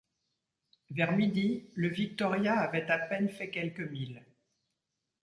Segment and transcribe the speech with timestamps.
[0.89, 4.25] Vers midi, le Victoria avait à peine fait quelques milles.